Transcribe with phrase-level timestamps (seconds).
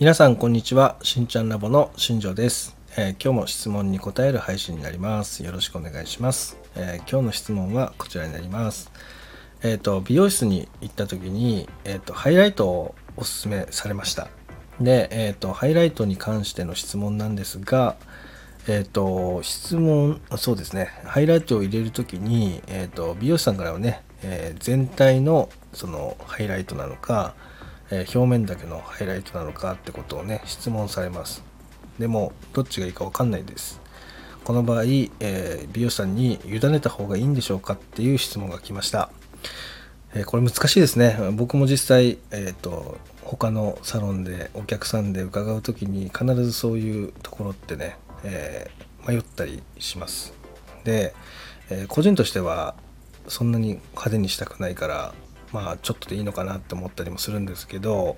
[0.00, 0.96] 皆さんこんにちは。
[1.02, 5.44] しんちゃんラボの新庄です、えー今日も質問に答える配信になります。
[5.44, 8.90] よろしくお願いします、えー今日の質問はこちらになります。
[9.62, 14.28] えっ、と美容室に行った時にえっ、とハイライトをおすすめされました。
[14.80, 17.96] でえっ、とハイライトに関しての質問なんですが
[18.68, 20.88] えっ、と質問そうですね。
[21.04, 27.34] ハイライトを入れる時に、えー、と美容師さんからはね、え全体のそのハイライトなのか、
[27.90, 31.42] えー表面だけのハイライトなのかってことをね質問されます。
[31.98, 33.80] でもどっちがいいか分かんないです。
[34.44, 39.10] この場合、えー美容師さんに委ねた方がいいんでしょうかっていう質問が来ました、
[40.14, 41.16] えーこれ難しいですね。
[41.32, 50.32] 僕も実際、えー、と他のサロンでお客さんで伺う時に必ずそういうところってね、えー迷ったりします。
[50.84, 51.14] で、
[51.70, 52.74] えー個人としては
[53.28, 55.14] そんなに派手にしたくないから
[55.52, 58.16] まあちょっとでいいのかなって思ったりもするんですけど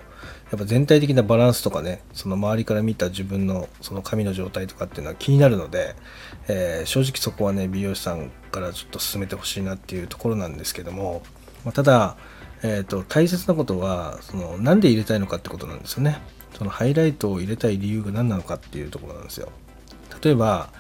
[0.51, 5.97] やっぱ全体的なバランスとかねその周りから見た自分のその髪の状態とかっていうのは気になるので、
[6.49, 11.23] えー正直そこはね美容師さんからちょっと進めてほしいなっていうところなんですけども、
[11.65, 12.17] まあただ、
[12.63, 16.21] えー、と大切なことはそのなんで入れたいのかってことなんですよね。
[16.57, 19.49] そのハイライトを入れたい理由が何なのかっていうところなんですよ。
[20.23, 20.71] 例えば、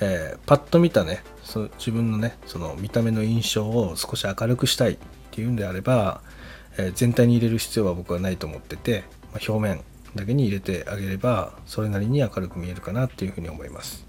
[0.00, 4.98] えーパッと見たねそ自分のねその見た目の印象を少し明るくしたい。
[5.38, 6.20] っていうんであれば、
[6.78, 9.84] え全体に入れる必要は僕はないと思ってて、ま表面
[10.16, 14.06] だけに入れてあげればそれなりに明るく見えるかなっていうふうに思います、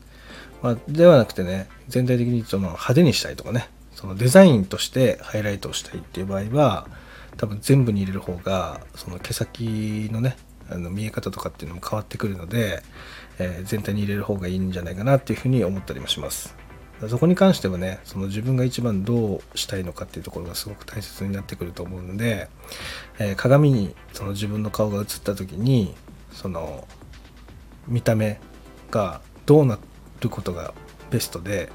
[0.64, 6.88] まあ、ではなくてね全体的にその派手にしたいとかねそのデザインとしてハイライトをしたいっていう場合は
[7.36, 10.38] 多分全部に入れる方がその毛先のね
[10.72, 12.82] あの見え方とかっていうのも変わってくるので、
[13.40, 16.56] えー全体に入れる方がいいんじゃないかなっていうふうに思ったりもします。
[17.08, 22.50] そこに関してはねその自分が一番どうしたいのかっていうところがすごく大切になってくると思うので、
[23.20, 25.96] えー鏡にその自分の顔が映った時に
[26.32, 26.86] その
[27.88, 28.40] 見た目
[28.92, 29.80] がどうな
[30.20, 30.74] ることが
[31.10, 31.70] ベストで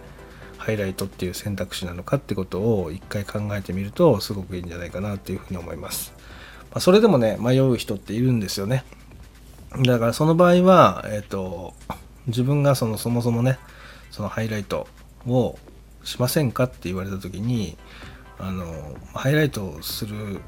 [0.59, 6.15] ハイライトっていう選択肢なのかってことを一回考えてみるとすごくいいんじゃないかなっていうふうに思います。
[6.71, 8.85] まあ、それでもね迷う人っているんですよね。
[9.85, 11.75] だからその場合は、えっと
[12.27, 13.59] 自分がそのそもそもね
[14.11, 14.87] そのハイライト
[15.27, 15.59] を
[16.03, 17.77] しませんかって言われた時に
[18.39, 20.41] あのハイライトする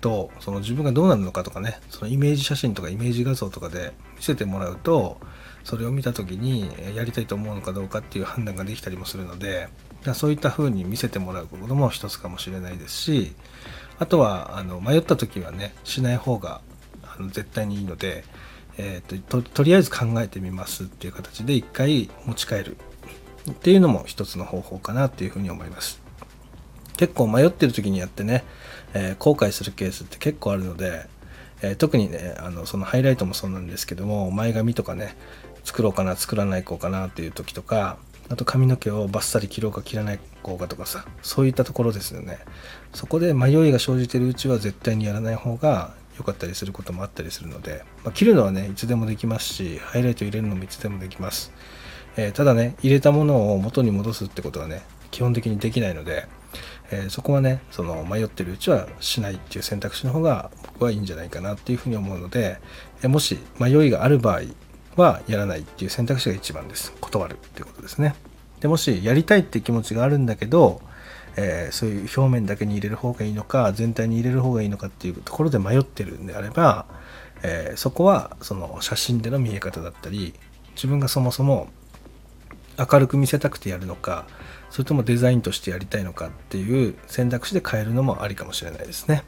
[0.00, 5.18] とその自分がどうなるのかとかねそのイメージ写真とかイメージ画像とかで見せてもらうと
[5.64, 9.68] それを見た時にやりたいと思うのかどうかっていう判断ができたりもするので
[10.14, 13.32] そういった風に見せてもらうことも一つかもしれないですし
[13.98, 16.62] あとはあの迷った時はねしない方が
[17.04, 18.24] あの絶対にいいので、
[18.78, 22.78] えーとととりあえず考えてみますっていう形で一回持ち帰る。
[23.50, 26.00] っていうのも一つの方法かなっていうふうに思います。
[26.96, 28.44] 結構迷ってる時にやってね、
[28.94, 31.06] えー後悔するケースって結構あるので、
[31.62, 35.16] えー特にねあのそのハイライトもそうなんですけども前髪とかね
[35.64, 42.38] 作ろうかな作らないこうかなっていう時とかあと髪の毛をバッサリ切ろうか切らないこうかとかさそういったところですよね
[42.94, 51.52] そこで迷いが生じてるうちは絶対にやらない方が良かったりすることもあったりするので、まあ、切るのはねいつでもできますしハイライト入れるのもいつでもできます、
[52.22, 56.26] えただね入れたものを元に戻すってことはね基本的にできないので、
[56.92, 62.58] えそこはねその迷ってるうちはしないっていう選択肢の方が僕はいいんじゃないかなっていうふうに思うので、
[63.02, 64.42] えもし迷いがある場合
[64.96, 66.92] はやらないっていう選択肢が一番です。
[67.00, 68.14] 断るっていうことですね。
[68.60, 70.80] でもしやりたいって気持ちがあるんだけど、
[71.36, 76.86] えーそういう表面だけに入れる方がいいのか全体に入れる方がいいのかっていうところで迷ってるんであれば、
[77.42, 80.34] えーそこはその写真での見え方だったり
[80.74, 81.68] 自分がそもそも
[82.78, 84.26] 明るく見せたくてやるのか
[84.70, 89.24] それともデザインとしてやりたいのかっていう選択肢で変えるのもありかもしれないですね。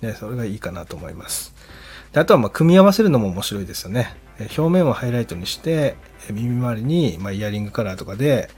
[0.00, 1.54] でそれがいいかなと思います。
[2.12, 4.16] であとはま組み合わせるのも面白いですよね。
[4.38, 5.96] 表面をハイライトにして
[6.30, 8.48] 耳周りにまイヤリングカラーとかで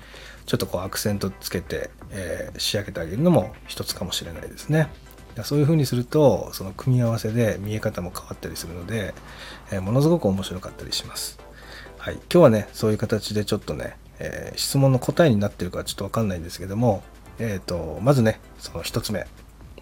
[0.46, 4.88] ちょっとこうアクセントつけて、え仕上げてあげるのも一つかもしれないですね。
[5.44, 9.14] そういう風にするとその組み合わせで見え方も変わったりするので、
[9.70, 11.38] えものすごく面白かったりします。
[11.98, 17.02] はい、今日はねそういう形でちょっとね、えー質問の答えになってるかちょっと分かんないんですけども、
[17.38, 19.26] えー、とまずねその1つ目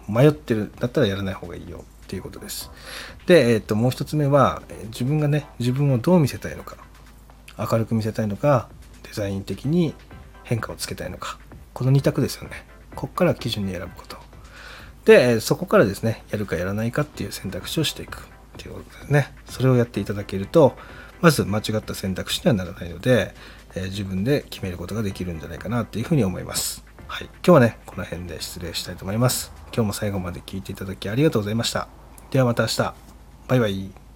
[0.07, 2.71] 迷ってるんだったらやらない方がいいよっていうことです。
[3.25, 6.77] で、えー、ともう1つ目は自分がね自分をどう見せたいのか
[7.57, 8.69] 明るく見せたいのか
[9.03, 9.93] デザイン的に
[10.43, 11.39] 変化をつけたいのか
[11.73, 12.65] この2択ですよね。
[12.95, 14.17] ここから基準に選ぶこと。
[15.05, 18.21] で、そこからですね、やるかやらないかっていう選択肢をしていくっ
[18.57, 19.33] ていうことですね。
[19.45, 20.75] それをやっていただけると、
[21.21, 23.33] まず間違った選択肢にはならないので、
[23.75, 26.83] えー自分で決めることができるんじゃないかなっていうふうに思います。
[27.07, 27.25] はい。
[27.25, 29.51] 今日はね、この辺で失礼したいと思います。
[29.73, 31.87] 今日も最後まで聞いていただきありがとうございました。
[32.31, 32.93] ではまた明日。
[33.47, 34.06] バイバイ。